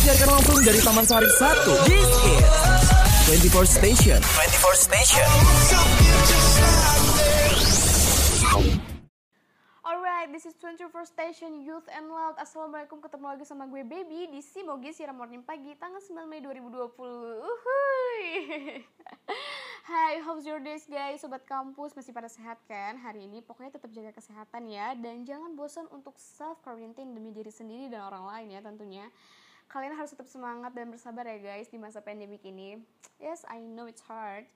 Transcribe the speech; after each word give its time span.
Disiarkan 0.00 0.32
langsung 0.32 0.56
dari 0.64 0.80
Taman 0.80 1.04
Sari 1.04 1.28
1. 1.28 1.84
This 1.84 2.08
is 2.24 3.52
24 3.52 3.68
Station. 3.68 4.16
24 4.32 4.88
Station. 4.88 5.28
Alright, 9.84 10.32
this 10.32 10.48
is 10.48 10.56
24 10.56 10.88
Station 11.04 11.60
Youth 11.60 11.84
and 11.92 12.08
Loud 12.08 12.40
Assalamualaikum, 12.40 13.04
ketemu 13.04 13.28
lagi 13.28 13.44
sama 13.44 13.68
gue 13.68 13.84
Baby 13.84 14.32
di 14.32 14.40
Simogi 14.40 14.96
Siaran 14.96 15.20
Morning 15.20 15.44
Pagi 15.44 15.76
tanggal 15.76 16.00
9 16.00 16.16
Mei 16.24 16.40
2020 16.48 16.80
Uhuy. 17.44 18.24
Hai, 19.92 20.24
how's 20.24 20.48
your 20.48 20.64
days 20.64 20.88
guys? 20.88 21.20
Sobat 21.20 21.44
kampus 21.44 21.92
masih 21.92 22.16
pada 22.16 22.32
sehat 22.32 22.56
kan? 22.64 22.96
Hari 22.96 23.28
ini 23.28 23.44
pokoknya 23.44 23.76
tetap 23.76 23.92
jaga 23.92 24.16
kesehatan 24.16 24.64
ya 24.64 24.96
Dan 24.96 25.28
jangan 25.28 25.52
bosan 25.52 25.84
untuk 25.92 26.16
self-quarantine 26.16 27.12
demi 27.12 27.36
diri 27.36 27.52
sendiri 27.52 27.92
dan 27.92 28.08
orang 28.08 28.24
lain 28.24 28.56
ya 28.56 28.64
tentunya 28.64 29.04
Kalian 29.70 29.94
harus 29.94 30.10
tetap 30.10 30.26
semangat 30.26 30.74
dan 30.74 30.90
bersabar 30.90 31.22
ya 31.22 31.38
guys 31.38 31.70
di 31.70 31.78
masa 31.78 32.02
pandemik 32.02 32.42
ini 32.42 32.82
Yes, 33.22 33.46
I 33.46 33.62
know 33.62 33.86
it's 33.86 34.02
hard 34.02 34.50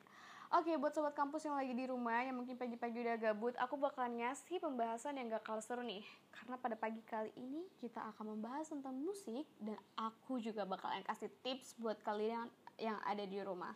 Oke, 0.55 0.71
buat 0.79 0.95
sobat 0.95 1.19
kampus 1.19 1.51
yang 1.51 1.59
lagi 1.59 1.75
di 1.75 1.83
rumah, 1.83 2.23
yang 2.23 2.39
mungkin 2.39 2.55
pagi-pagi 2.55 3.03
udah 3.03 3.19
gabut, 3.19 3.59
aku 3.59 3.75
bakalan 3.75 4.23
ngasih 4.23 4.63
pembahasan 4.63 5.19
yang 5.19 5.27
gak 5.27 5.43
kalah 5.43 5.59
seru 5.59 5.83
nih. 5.83 6.07
Karena 6.31 6.55
pada 6.55 6.79
pagi 6.79 7.03
kali 7.03 7.35
ini, 7.35 7.67
kita 7.83 7.99
akan 8.15 8.39
membahas 8.39 8.71
tentang 8.71 8.95
musik, 8.95 9.43
dan 9.59 9.75
aku 9.99 10.39
juga 10.39 10.63
bakalan 10.63 11.03
kasih 11.03 11.27
tips 11.43 11.75
buat 11.83 11.99
kalian 12.07 12.47
yang, 12.79 12.95
yang 12.95 12.99
ada 13.03 13.27
di 13.27 13.43
rumah. 13.43 13.75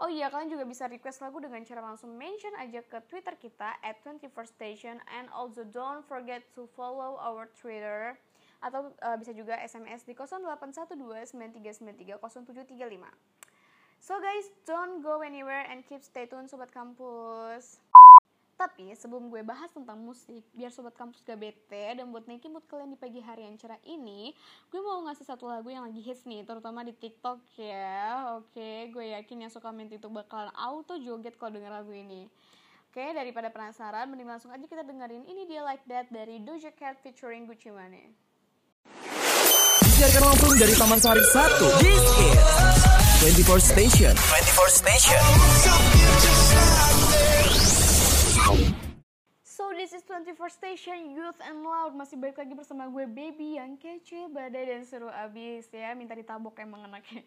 Oh 0.00 0.08
iya, 0.08 0.32
kalian 0.32 0.48
juga 0.48 0.64
bisa 0.64 0.88
request 0.88 1.20
lagu 1.20 1.44
dengan 1.44 1.60
cara 1.64 1.84
langsung 1.84 2.16
mention 2.16 2.56
aja 2.56 2.80
ke 2.80 2.96
Twitter 3.12 3.36
kita 3.36 3.76
at 3.84 4.00
24station 4.00 4.96
and 5.12 5.28
also 5.28 5.60
don't 5.60 6.04
forget 6.08 6.40
to 6.56 6.64
follow 6.72 7.20
our 7.20 7.52
Twitter 7.52 8.16
atau 8.60 8.92
uh, 9.02 9.16
bisa 9.20 9.32
juga 9.36 9.60
SMS 9.60 10.04
di 10.04 10.14
081293930735. 10.16 13.04
So 14.00 14.20
guys, 14.20 14.50
don't 14.68 15.02
go 15.02 15.22
anywhere 15.24 15.64
and 15.66 15.84
keep 15.88 16.04
stay 16.04 16.26
tune 16.28 16.46
Sobat 16.46 16.70
Kampus. 16.70 17.80
Tapi 18.56 18.96
sebelum 18.96 19.28
gue 19.28 19.44
bahas 19.44 19.68
tentang 19.68 20.00
musik, 20.00 20.40
biar 20.56 20.72
Sobat 20.72 20.96
Kampus 20.96 21.20
gak 21.20 21.36
bete 21.36 21.92
dan 21.92 22.08
buat 22.08 22.24
naikin 22.24 22.56
mood 22.56 22.64
kalian 22.64 22.88
di 22.88 22.96
pagi 22.96 23.20
hari 23.20 23.44
yang 23.44 23.60
cerah 23.60 23.76
ini, 23.84 24.32
gue 24.72 24.80
mau 24.80 25.04
ngasih 25.04 25.28
satu 25.28 25.44
lagu 25.44 25.68
yang 25.68 25.84
lagi 25.84 26.00
hits 26.00 26.24
nih, 26.24 26.40
terutama 26.40 26.80
di 26.80 26.96
TikTok 26.96 27.36
ya. 27.60 28.32
Oke, 28.40 28.88
gue 28.88 29.12
yakin 29.12 29.44
yang 29.44 29.52
suka 29.52 29.68
main 29.68 29.92
TikTok 29.92 30.24
bakalan 30.24 30.48
auto 30.56 30.96
joget 30.96 31.36
kalau 31.36 31.52
denger 31.52 31.68
lagu 31.68 31.92
ini. 31.92 32.32
Oke, 32.88 33.12
daripada 33.12 33.52
penasaran, 33.52 34.08
mending 34.08 34.24
langsung 34.24 34.48
aja 34.48 34.64
kita 34.64 34.80
dengerin 34.80 35.28
ini 35.28 35.44
dia 35.44 35.60
Like 35.60 35.84
That 35.84 36.08
dari 36.08 36.40
Doja 36.40 36.72
Cat 36.72 36.96
featuring 37.04 37.44
Gucci 37.44 37.68
Mane. 37.68 38.25
Disiarkan 39.96 40.28
langsung 40.28 40.52
dari 40.60 40.76
Taman 40.76 41.00
Sari 41.00 41.24
1. 41.24 41.80
This 41.80 42.04
is 42.20 43.48
24 43.48 43.64
Station. 43.64 44.12
24 44.12 44.84
Station. 44.84 45.22
So 49.40 49.72
this 49.72 49.96
is 49.96 50.04
24 50.04 50.36
Station 50.52 51.16
Youth 51.16 51.40
and 51.40 51.64
Loud 51.64 51.96
Masih 51.96 52.20
balik 52.20 52.36
lagi 52.36 52.52
bersama 52.52 52.92
gue 52.92 53.08
Baby 53.08 53.56
yang 53.56 53.80
kece, 53.80 54.28
badai, 54.28 54.68
dan 54.68 54.84
seru 54.84 55.08
abis 55.08 55.72
ya 55.72 55.96
Minta 55.96 56.12
ditabok 56.12 56.60
emang 56.60 56.84
anaknya 56.84 57.24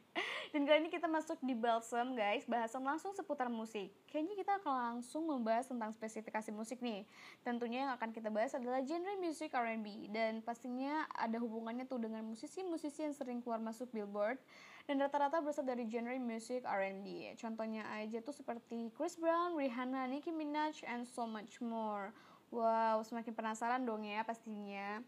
Dan 0.50 0.66
kali 0.66 0.81
ini 0.81 0.89
kita 0.89 1.05
masuk 1.05 1.38
di 1.45 1.53
Balsam 1.53 2.17
guys 2.17 2.42
Bahasan 2.50 2.81
langsung 2.81 3.14
seputar 3.14 3.53
musik 3.53 3.94
Kayaknya 4.09 4.33
kita 4.33 4.52
akan 4.58 4.73
langsung 4.73 5.30
membahas 5.30 5.69
tentang 5.69 5.94
spesifikasi 5.94 6.50
musik 6.50 6.81
nih 6.81 7.06
Tentunya 7.45 7.86
yang 7.86 7.91
akan 7.94 8.09
kita 8.09 8.33
bahas 8.33 8.58
adalah 8.58 8.81
genre 8.81 9.14
musik 9.22 9.53
R&B 9.53 10.09
Dan 10.09 10.41
pastinya 10.41 11.06
ada 11.14 11.38
hubungannya 11.38 11.86
tuh 11.86 12.02
dengan 12.02 12.25
musisi-musisi 12.25 13.06
yang 13.06 13.14
sering 13.14 13.45
keluar 13.45 13.61
masuk 13.61 13.94
Billboard 13.94 14.41
dan 14.89 15.06
rata-rata 15.06 15.38
berasal 15.38 15.69
dari 15.69 15.86
genre 15.86 16.17
musik 16.17 16.66
R&B. 16.66 17.38
Contohnya 17.38 17.86
aja 17.94 18.25
tuh 18.25 18.34
seperti 18.34 18.89
Chris 18.97 19.22
Brown, 19.22 19.53
Rihanna, 19.53 20.09
Nicki 20.09 20.34
Minaj, 20.34 20.81
and 20.90 21.06
so 21.06 21.29
much 21.29 21.62
more. 21.62 22.09
Wow, 22.50 23.06
semakin 23.06 23.38
penasaran 23.38 23.85
dong 23.85 24.01
ya 24.01 24.25
pastinya. 24.25 25.06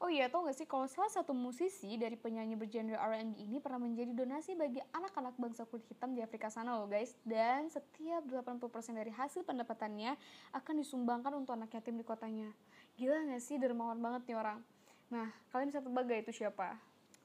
Oh 0.00 0.08
iya, 0.08 0.32
tau 0.32 0.48
gak 0.48 0.56
sih 0.56 0.64
kalau 0.64 0.88
salah 0.88 1.12
satu 1.12 1.36
musisi 1.36 2.00
dari 2.00 2.16
penyanyi 2.16 2.56
bergenre 2.56 2.96
R&B 2.96 3.36
ini 3.36 3.60
pernah 3.60 3.84
menjadi 3.84 4.16
donasi 4.16 4.56
bagi 4.56 4.80
anak-anak 4.96 5.36
bangsa 5.36 5.68
kulit 5.68 5.84
hitam 5.92 6.16
di 6.16 6.24
Afrika 6.24 6.48
sana 6.48 6.72
loh 6.72 6.88
guys. 6.88 7.12
Dan 7.20 7.68
setiap 7.68 8.24
80% 8.24 8.96
dari 8.96 9.12
hasil 9.12 9.44
pendapatannya 9.44 10.16
akan 10.56 10.74
disumbangkan 10.80 11.36
untuk 11.36 11.52
anak 11.52 11.76
yatim 11.76 12.00
di 12.00 12.04
kotanya. 12.08 12.48
Gila 12.96 13.28
gak 13.28 13.44
sih, 13.44 13.60
dermawan 13.60 14.00
banget 14.00 14.24
nih 14.32 14.40
orang. 14.40 14.64
Nah, 15.12 15.28
kalian 15.52 15.68
bisa 15.68 15.84
tebak 15.84 16.08
gak 16.08 16.20
itu 16.24 16.32
siapa? 16.32 16.80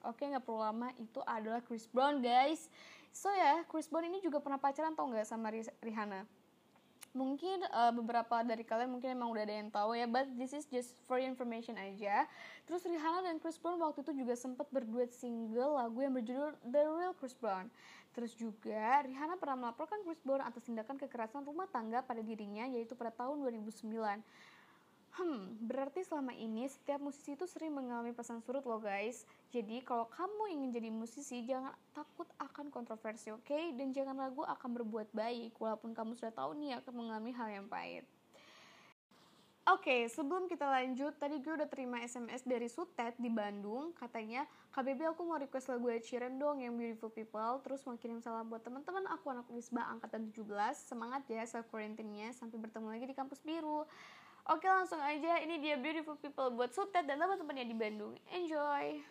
Oke, 0.06 0.28
nggak 0.28 0.44
perlu 0.46 0.62
lama, 0.62 0.92
itu 1.02 1.18
adalah 1.26 1.64
Chris 1.66 1.90
Brown, 1.90 2.22
guys. 2.22 2.70
So 3.10 3.32
ya, 3.34 3.64
Chris 3.72 3.90
Brown 3.90 4.06
ini 4.06 4.20
juga 4.22 4.38
pernah 4.44 4.60
pacaran 4.60 4.94
tau 4.94 5.10
nggak 5.10 5.26
sama 5.26 5.50
Rihanna? 5.82 6.28
Mungkin 7.16 7.64
uh, 7.72 7.96
beberapa 7.96 8.44
dari 8.44 8.68
kalian 8.68 8.92
mungkin 8.92 9.16
emang 9.16 9.32
udah 9.32 9.48
ada 9.48 9.56
yang 9.56 9.72
tahu 9.72 9.96
ya, 9.96 10.04
but 10.04 10.28
this 10.36 10.52
is 10.52 10.68
just 10.68 11.00
for 11.08 11.16
information 11.16 11.80
aja. 11.80 12.28
Terus 12.68 12.84
Rihanna 12.84 13.24
dan 13.24 13.40
Chris 13.40 13.56
Brown 13.56 13.80
waktu 13.80 14.04
itu 14.04 14.12
juga 14.12 14.36
sempat 14.36 14.68
berduet 14.68 15.16
single 15.16 15.80
lagu 15.80 15.96
yang 16.04 16.12
berjudul 16.12 16.60
The 16.68 16.84
Real 16.84 17.16
Chris 17.16 17.32
Brown. 17.32 17.72
Terus 18.12 18.36
juga 18.36 19.04
Rihanna 19.08 19.40
pernah 19.40 19.68
melaporkan 19.68 20.04
Chris 20.04 20.20
Brown 20.28 20.44
atas 20.44 20.68
tindakan 20.68 21.00
kekerasan 21.00 21.48
rumah 21.48 21.72
tangga 21.72 22.04
pada 22.04 22.20
dirinya 22.20 22.68
yaitu 22.68 23.00
pada 23.00 23.16
tahun 23.16 23.40
2009. 23.48 24.20
Hmm, 25.16 25.56
berarti 25.64 26.04
selama 26.04 26.36
ini 26.36 26.68
setiap 26.68 27.00
musisi 27.00 27.40
itu 27.40 27.48
sering 27.48 27.72
mengalami 27.72 28.12
pesan 28.12 28.44
surut 28.44 28.68
loh 28.68 28.84
guys. 28.84 29.24
Jadi 29.48 29.80
kalau 29.88 30.12
kamu 30.12 30.60
ingin 30.60 30.70
jadi 30.76 30.90
musisi 30.92 31.48
jangan 31.48 31.72
takut 31.96 32.28
akan 32.36 32.68
kontroversi, 32.68 33.32
oke? 33.32 33.48
Okay? 33.48 33.72
Dan 33.80 33.96
jangan 33.96 34.20
ragu 34.20 34.44
akan 34.44 34.70
berbuat 34.76 35.16
baik 35.16 35.56
walaupun 35.56 35.96
kamu 35.96 36.20
sudah 36.20 36.36
tahu 36.36 36.60
nih 36.60 36.76
akan 36.84 36.94
mengalami 37.00 37.32
hal 37.32 37.48
yang 37.48 37.68
pahit. 37.72 38.04
Oke, 39.66 39.90
okay, 39.90 40.02
sebelum 40.06 40.46
kita 40.46 40.62
lanjut, 40.70 41.18
tadi 41.18 41.42
gue 41.42 41.58
udah 41.58 41.66
terima 41.66 41.98
SMS 41.98 42.46
dari 42.46 42.70
Sutet 42.70 43.18
di 43.18 43.34
Bandung, 43.34 43.98
katanya, 43.98 44.46
KBB 44.70 45.10
aku 45.10 45.26
mau 45.26 45.42
request 45.42 45.74
lagu 45.74 45.90
Ed 45.90 46.06
Sheeran 46.06 46.38
dong 46.38 46.62
yang 46.62 46.78
Beautiful 46.78 47.10
People, 47.10 47.66
terus 47.66 47.82
mau 47.90 47.98
kirim 47.98 48.22
salam 48.22 48.46
buat 48.46 48.62
teman-teman 48.62 49.10
aku 49.10 49.34
anak 49.34 49.50
Wisba 49.50 49.82
angkatan 49.90 50.30
17, 50.30 50.46
semangat 50.78 51.26
ya 51.26 51.42
self 51.50 51.66
quarantine-nya, 51.74 52.38
sampai 52.38 52.62
bertemu 52.62 52.94
lagi 52.94 53.10
di 53.10 53.18
kampus 53.18 53.42
biru. 53.42 53.90
Oke 54.46 54.70
langsung 54.70 55.02
aja, 55.02 55.42
ini 55.42 55.58
dia 55.58 55.74
Beautiful 55.74 56.22
People 56.22 56.54
buat 56.54 56.70
Sutet 56.70 57.10
dan 57.10 57.18
teman-temannya 57.18 57.66
di 57.66 57.74
Bandung. 57.74 58.14
Enjoy! 58.30 59.02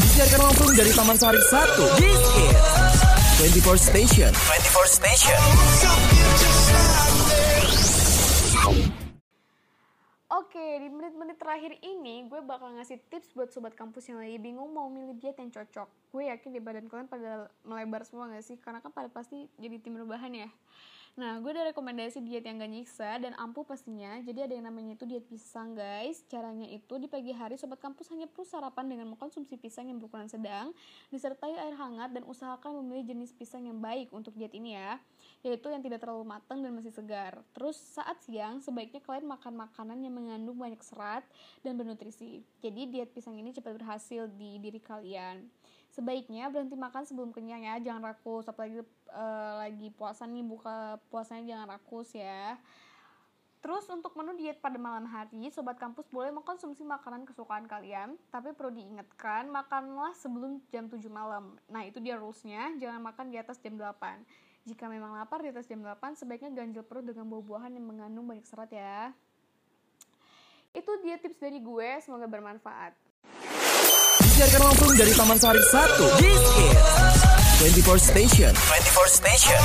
Disiarkan 0.00 0.40
langsung 0.40 0.72
dari 0.72 0.96
Taman 0.96 1.20
Sari 1.20 1.36
1. 1.36 2.00
This 2.00 2.24
is 2.40 3.60
24 3.60 3.76
Station. 3.76 4.32
24 4.32 4.96
Station. 4.96 5.40
Oke, 10.32 10.66
di 10.80 10.88
menit-menit 10.88 11.36
terakhir 11.36 11.76
ini 11.84 12.24
gue 12.32 12.40
bakal 12.40 12.72
ngasih 12.80 12.96
tips 13.12 13.36
buat 13.36 13.52
sobat 13.52 13.76
kampus 13.76 14.08
yang 14.08 14.24
lagi 14.24 14.40
bingung 14.40 14.72
mau 14.72 14.88
milih 14.88 15.20
diet 15.20 15.36
yang 15.36 15.52
cocok. 15.52 15.84
Gue 16.08 16.32
yakin 16.32 16.56
di 16.56 16.64
badan 16.64 16.88
kalian 16.88 17.12
pada 17.12 17.52
melebar 17.68 18.08
semua 18.08 18.32
gak 18.32 18.40
sih? 18.40 18.56
Karena 18.56 18.80
kan 18.80 18.88
pada 18.88 19.12
pasti 19.12 19.52
jadi 19.60 19.76
tim 19.84 20.00
rebahan 20.00 20.32
ya. 20.32 20.48
Nah, 21.12 21.36
gue 21.44 21.52
ada 21.52 21.68
rekomendasi 21.68 22.24
diet 22.24 22.40
yang 22.48 22.56
gak 22.56 22.72
nyiksa 22.72 23.20
dan 23.20 23.36
ampuh 23.36 23.68
pastinya. 23.68 24.16
Jadi 24.24 24.48
ada 24.48 24.56
yang 24.56 24.64
namanya 24.64 24.96
itu 24.96 25.04
diet 25.04 25.28
pisang, 25.28 25.76
guys. 25.76 26.24
Caranya 26.24 26.64
itu 26.64 26.96
di 26.96 27.04
pagi 27.04 27.36
hari 27.36 27.60
sobat 27.60 27.84
kampus 27.84 28.08
hanya 28.16 28.24
perlu 28.24 28.48
sarapan 28.48 28.88
dengan 28.88 29.12
mengkonsumsi 29.12 29.60
pisang 29.60 29.92
yang 29.92 30.00
berukuran 30.00 30.32
sedang, 30.32 30.72
disertai 31.12 31.52
air 31.52 31.76
hangat 31.76 32.16
dan 32.16 32.24
usahakan 32.24 32.80
memilih 32.80 33.12
jenis 33.12 33.28
pisang 33.36 33.68
yang 33.68 33.76
baik 33.76 34.08
untuk 34.08 34.32
diet 34.40 34.56
ini 34.56 34.72
ya, 34.72 34.96
yaitu 35.44 35.68
yang 35.68 35.84
tidak 35.84 36.00
terlalu 36.00 36.24
matang 36.24 36.64
dan 36.64 36.72
masih 36.72 36.96
segar. 36.96 37.44
Terus 37.52 37.76
saat 37.76 38.16
siang 38.24 38.64
sebaiknya 38.64 39.04
kalian 39.04 39.28
makan 39.28 39.52
makanan 39.68 40.00
yang 40.00 40.16
mengandung 40.16 40.56
banyak 40.56 40.80
serat 40.80 41.28
dan 41.60 41.76
bernutrisi. 41.76 42.40
Jadi 42.64 42.88
diet 42.88 43.12
pisang 43.12 43.36
ini 43.36 43.52
cepat 43.52 43.76
berhasil 43.76 44.32
di 44.32 44.56
diri 44.64 44.80
kalian 44.80 45.44
sebaiknya 45.92 46.48
berhenti 46.48 46.72
makan 46.72 47.04
sebelum 47.04 47.30
kenyang 47.36 47.68
ya 47.68 47.76
jangan 47.92 48.10
rakus 48.10 48.48
apalagi 48.48 48.80
uh, 49.12 49.52
lagi 49.60 49.92
puasa 49.92 50.24
nih 50.24 50.40
buka 50.40 50.96
puasanya 51.12 51.44
jangan 51.52 51.66
rakus 51.76 52.16
ya 52.16 52.56
Terus 53.62 53.86
untuk 53.94 54.18
menu 54.18 54.34
diet 54.34 54.58
pada 54.58 54.74
malam 54.74 55.06
hari, 55.06 55.46
sobat 55.54 55.78
kampus 55.78 56.10
boleh 56.10 56.34
mengkonsumsi 56.34 56.82
makanan 56.82 57.22
kesukaan 57.22 57.70
kalian, 57.70 58.18
tapi 58.34 58.50
perlu 58.58 58.74
diingatkan 58.74 59.46
makanlah 59.46 60.10
sebelum 60.18 60.58
jam 60.74 60.90
7 60.90 61.06
malam. 61.06 61.54
Nah, 61.70 61.86
itu 61.86 62.02
dia 62.02 62.18
rulesnya, 62.18 62.74
jangan 62.82 62.98
makan 62.98 63.30
di 63.30 63.38
atas 63.38 63.62
jam 63.62 63.78
8. 63.78 64.26
Jika 64.66 64.90
memang 64.90 65.14
lapar 65.14 65.46
di 65.46 65.54
atas 65.54 65.70
jam 65.70 65.78
8, 65.78 65.94
sebaiknya 66.18 66.50
ganjil 66.50 66.82
perut 66.82 67.06
dengan 67.06 67.22
buah-buahan 67.30 67.78
yang 67.78 67.86
mengandung 67.86 68.26
banyak 68.26 68.42
serat 68.50 68.74
ya. 68.74 69.14
Itu 70.74 70.98
dia 71.06 71.22
tips 71.22 71.38
dari 71.38 71.62
gue, 71.62 71.88
semoga 72.02 72.26
bermanfaat. 72.26 72.98
Disiarkan 74.42 74.74
langsung 74.74 74.90
dari 74.98 75.14
Taman 75.14 75.38
Sari 75.38 75.62
1. 75.62 76.18
This 76.18 76.42
is 76.66 77.78
24 77.78 77.94
Station. 77.94 78.50
24 78.58 79.06
Station. 79.22 79.62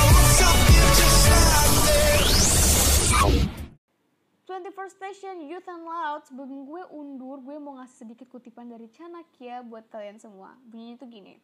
24 4.46 4.94
Station 4.94 5.34
Youth 5.50 5.66
and 5.66 5.82
Loud 5.82 6.30
sebelum 6.30 6.62
gue 6.62 6.82
undur 6.94 7.42
gue 7.42 7.58
mau 7.58 7.82
ngasih 7.82 8.06
sedikit 8.06 8.30
kutipan 8.30 8.70
dari 8.70 8.86
Chanakya 8.94 9.66
buat 9.66 9.90
kalian 9.90 10.22
semua 10.22 10.54
bunyinya 10.70 11.02
tuh 11.02 11.10
gini 11.10 11.42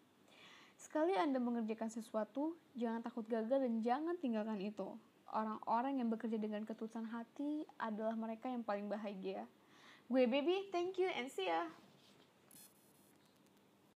sekali 0.79 1.19
anda 1.19 1.43
mengerjakan 1.43 1.91
sesuatu 1.91 2.55
jangan 2.79 3.03
takut 3.03 3.27
gagal 3.27 3.59
dan 3.59 3.83
jangan 3.83 4.15
tinggalkan 4.23 4.63
itu 4.63 4.95
orang-orang 5.35 5.99
yang 5.99 6.07
bekerja 6.07 6.39
dengan 6.39 6.63
ketulusan 6.63 7.11
hati 7.11 7.67
adalah 7.83 8.15
mereka 8.15 8.47
yang 8.47 8.63
paling 8.63 8.87
bahagia 8.87 9.43
gue 10.07 10.23
baby 10.23 10.71
thank 10.71 11.03
you 11.03 11.11
and 11.19 11.27
see 11.35 11.51
ya 11.51 11.67